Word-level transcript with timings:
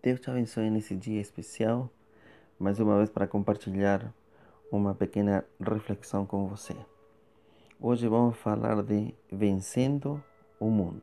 Deus 0.00 0.20
te 0.20 0.30
abençoe 0.30 0.70
nesse 0.70 0.94
dia 0.94 1.20
especial, 1.20 1.90
mais 2.56 2.78
uma 2.78 2.96
vez 2.98 3.10
para 3.10 3.26
compartilhar 3.26 4.14
uma 4.70 4.94
pequena 4.94 5.44
reflexão 5.60 6.24
com 6.24 6.46
você. 6.46 6.76
Hoje 7.80 8.06
vamos 8.06 8.36
falar 8.36 8.80
de 8.84 9.12
vencendo 9.30 10.22
o 10.60 10.70
mundo. 10.70 11.02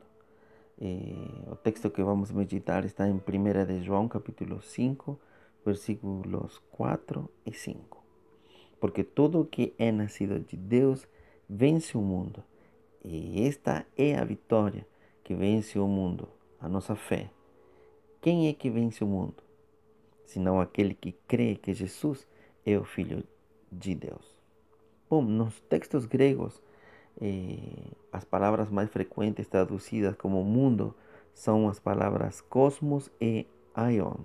E 0.80 1.14
o 1.46 1.56
texto 1.56 1.90
que 1.90 2.02
vamos 2.02 2.30
meditar 2.32 2.86
está 2.86 3.06
em 3.06 3.12
1 3.12 3.66
de 3.66 3.82
João, 3.82 4.08
capítulo 4.08 4.62
5, 4.62 5.20
versículos 5.62 6.58
4 6.70 7.30
e 7.44 7.52
5. 7.52 8.02
Porque 8.80 9.04
todo 9.04 9.42
o 9.42 9.44
que 9.44 9.74
é 9.78 9.92
nascido 9.92 10.40
de 10.40 10.56
Deus 10.56 11.06
vence 11.46 11.98
o 11.98 12.00
mundo. 12.00 12.42
E 13.04 13.46
esta 13.46 13.84
é 13.94 14.16
a 14.16 14.24
vitória 14.24 14.86
que 15.22 15.34
vence 15.34 15.78
o 15.78 15.86
mundo, 15.86 16.26
a 16.58 16.66
nossa 16.66 16.96
fé. 16.96 17.35
Quem 18.26 18.48
é 18.48 18.52
que 18.52 18.68
vence 18.68 19.04
o 19.04 19.06
mundo? 19.06 19.40
Senão 20.24 20.60
aquele 20.60 20.94
que 20.94 21.12
crê 21.28 21.54
que 21.54 21.72
Jesus 21.72 22.26
é 22.66 22.76
o 22.76 22.82
Filho 22.82 23.22
de 23.70 23.94
Deus. 23.94 24.42
Bom, 25.08 25.22
nos 25.22 25.60
textos 25.60 26.06
gregos, 26.06 26.60
eh, 27.20 27.92
as 28.12 28.24
palavras 28.24 28.68
mais 28.68 28.90
frequentes 28.90 29.46
traduzidas 29.46 30.16
como 30.16 30.42
mundo 30.42 30.92
são 31.34 31.68
as 31.68 31.78
palavras 31.78 32.40
cosmos 32.40 33.08
e 33.20 33.46
aion. 33.72 34.16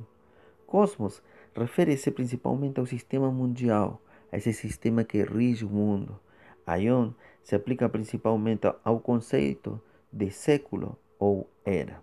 Cosmos 0.65 1.21
refere-se 1.55 2.09
principalmente 2.09 2.79
ao 2.79 2.87
sistema 2.87 3.29
mundial, 3.29 4.01
a 4.31 4.37
esse 4.37 4.51
sistema 4.51 5.03
que 5.03 5.21
rige 5.21 5.63
o 5.63 5.69
mundo. 5.69 6.19
Aion 6.65 7.11
se 7.43 7.53
aplica 7.53 7.87
principalmente 7.87 8.65
ao 8.83 8.99
conceito 8.99 9.79
de 10.11 10.31
século 10.31 10.97
ou 11.19 11.47
era. 11.63 12.01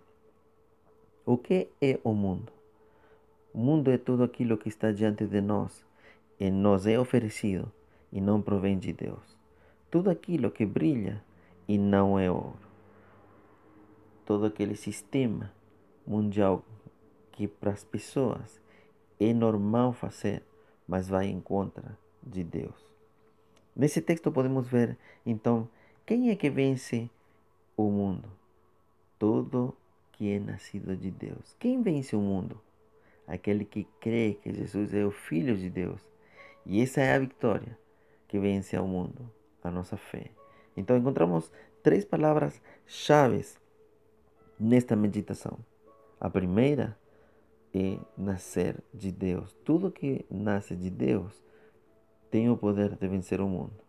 O 1.29 1.37
que 1.37 1.69
é 1.79 1.99
o 2.03 2.11
mundo? 2.11 2.51
O 3.53 3.59
mundo 3.59 3.91
é 3.91 3.99
tudo 3.99 4.23
aquilo 4.23 4.57
que 4.57 4.67
está 4.67 4.91
diante 4.91 5.27
de 5.27 5.39
nós 5.39 5.85
e 6.39 6.49
nos 6.49 6.87
é 6.87 6.99
oferecido 6.99 7.71
e 8.11 8.19
não 8.19 8.41
provém 8.41 8.79
de 8.79 8.91
Deus. 8.91 9.37
Tudo 9.91 10.09
aquilo 10.09 10.49
que 10.49 10.65
brilha 10.65 11.23
e 11.67 11.77
não 11.77 12.17
é 12.17 12.31
ouro. 12.31 12.57
Todo 14.25 14.47
aquele 14.47 14.75
sistema 14.75 15.53
mundial 16.03 16.65
que 17.31 17.47
para 17.47 17.73
as 17.73 17.83
pessoas 17.83 18.59
é 19.19 19.31
normal 19.31 19.93
fazer, 19.93 20.41
mas 20.87 21.07
vai 21.07 21.27
em 21.27 21.39
contra 21.39 21.95
de 22.23 22.43
Deus. 22.43 22.91
Nesse 23.75 24.01
texto 24.01 24.31
podemos 24.31 24.67
ver, 24.67 24.97
então, 25.23 25.69
quem 26.07 26.31
é 26.31 26.35
que 26.35 26.49
vence 26.49 27.07
o 27.77 27.83
mundo? 27.83 28.27
Todo 29.19 29.75
que 30.19 30.33
é 30.33 30.37
nascido 30.37 30.97
de 30.97 31.09
Deus. 31.09 31.55
Quem 31.57 31.81
vence 31.81 32.13
o 32.13 32.19
mundo? 32.19 32.59
Aquele 33.25 33.63
que 33.63 33.85
crê 34.01 34.37
que 34.43 34.53
Jesus 34.53 34.93
é 34.93 35.05
o 35.05 35.11
Filho 35.11 35.55
de 35.55 35.69
Deus. 35.69 36.05
E 36.65 36.81
essa 36.81 36.99
é 36.99 37.13
a 37.13 37.19
vitória 37.19 37.79
que 38.27 38.37
vence 38.37 38.75
ao 38.75 38.85
mundo, 38.85 39.31
a 39.63 39.71
nossa 39.71 39.95
fé. 39.95 40.31
Então 40.75 40.97
encontramos 40.97 41.49
três 41.81 42.03
palavras 42.03 42.61
chaves 42.85 43.57
nesta 44.59 44.93
meditação. 44.93 45.57
A 46.19 46.29
primeira 46.29 46.99
é 47.73 47.97
nascer 48.17 48.83
de 48.93 49.13
Deus. 49.13 49.55
Tudo 49.63 49.89
que 49.89 50.25
nasce 50.29 50.75
de 50.75 50.89
Deus 50.89 51.41
tem 52.29 52.49
o 52.49 52.57
poder 52.57 52.93
de 52.97 53.07
vencer 53.07 53.39
o 53.39 53.47
mundo. 53.47 53.81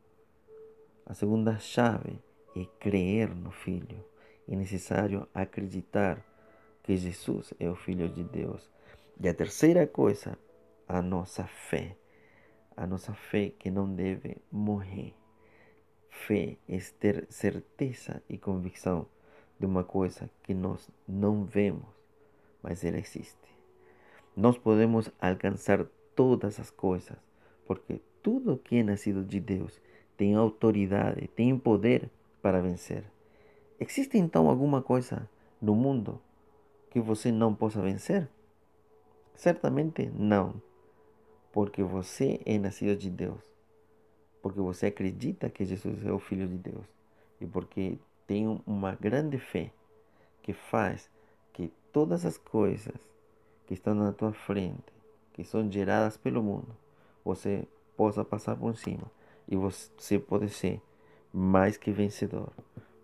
A 1.04 1.12
segunda 1.12 1.58
chave 1.58 2.20
é 2.54 2.64
crer 2.78 3.34
no 3.34 3.50
Filho 3.50 4.08
é 4.50 4.56
necessário 4.56 5.28
acreditar 5.32 6.24
que 6.82 6.96
Jesus 6.96 7.54
é 7.60 7.70
o 7.70 7.76
Filho 7.76 8.08
de 8.08 8.24
Deus. 8.24 8.68
E 9.20 9.28
a 9.28 9.34
terceira 9.34 9.86
coisa, 9.86 10.36
a 10.88 11.00
nossa 11.00 11.44
fé. 11.44 11.96
A 12.76 12.84
nossa 12.84 13.14
fé 13.14 13.52
que 13.56 13.70
não 13.70 13.94
deve 13.94 14.38
morrer. 14.50 15.14
Fé 16.08 16.56
é 16.68 16.78
ter 16.98 17.26
certeza 17.30 18.20
e 18.28 18.36
convicção 18.36 19.06
de 19.58 19.66
uma 19.66 19.84
coisa 19.84 20.28
que 20.42 20.52
nós 20.52 20.90
não 21.06 21.44
vemos, 21.44 21.86
mas 22.62 22.84
ela 22.84 22.98
existe. 22.98 23.36
Nós 24.36 24.58
podemos 24.58 25.10
alcançar 25.20 25.86
todas 26.16 26.58
as 26.58 26.70
coisas, 26.70 27.16
porque 27.66 28.00
tudo 28.22 28.58
que 28.58 28.76
é 28.76 28.82
nascido 28.82 29.22
de 29.22 29.38
Deus 29.38 29.80
tem 30.16 30.34
autoridade, 30.34 31.28
tem 31.28 31.56
poder 31.56 32.10
para 32.42 32.60
vencer. 32.60 33.04
Existe 33.82 34.18
então 34.18 34.46
alguma 34.50 34.82
coisa 34.82 35.26
no 35.58 35.74
mundo 35.74 36.20
que 36.90 37.00
você 37.00 37.32
não 37.32 37.54
possa 37.54 37.80
vencer? 37.80 38.28
Certamente 39.34 40.04
não, 40.14 40.60
porque 41.50 41.82
você 41.82 42.38
é 42.44 42.58
nascido 42.58 42.94
de 42.94 43.08
Deus, 43.08 43.42
porque 44.42 44.60
você 44.60 44.88
acredita 44.88 45.48
que 45.48 45.64
Jesus 45.64 46.04
é 46.04 46.12
o 46.12 46.18
Filho 46.18 46.46
de 46.46 46.58
Deus 46.58 46.84
e 47.40 47.46
porque 47.46 47.96
tem 48.26 48.60
uma 48.66 48.94
grande 48.96 49.38
fé 49.38 49.72
que 50.42 50.52
faz 50.52 51.08
que 51.54 51.72
todas 51.90 52.26
as 52.26 52.36
coisas 52.36 52.94
que 53.66 53.72
estão 53.72 53.94
na 53.94 54.12
tua 54.12 54.34
frente, 54.34 54.92
que 55.32 55.42
são 55.42 55.72
geradas 55.72 56.18
pelo 56.18 56.42
mundo, 56.42 56.76
você 57.24 57.66
possa 57.96 58.22
passar 58.26 58.56
por 58.56 58.76
cima 58.76 59.10
e 59.48 59.56
você 59.56 60.18
pode 60.18 60.50
ser 60.50 60.82
mais 61.32 61.78
que 61.78 61.90
vencedor. 61.90 62.52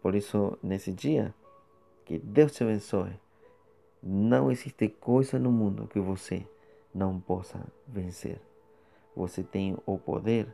Por 0.07 0.15
isso, 0.15 0.57
nesse 0.63 0.93
dia, 0.93 1.35
que 2.05 2.17
Deus 2.17 2.53
te 2.53 2.63
abençoe. 2.63 3.19
Não 4.01 4.53
existe 4.53 4.89
coisa 4.89 5.37
no 5.37 5.51
mundo 5.51 5.89
que 5.89 5.99
você 5.99 6.47
não 6.95 7.19
possa 7.19 7.59
vencer. 7.89 8.41
Você 9.17 9.43
tem 9.43 9.77
o 9.85 9.99
poder 9.99 10.47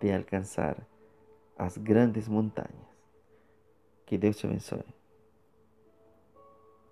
de 0.00 0.12
alcançar 0.12 0.76
as 1.56 1.78
grandes 1.78 2.26
montanhas. 2.26 2.88
Que 4.04 4.18
Deus 4.18 4.36
te 4.36 4.48
abençoe. 4.48 4.97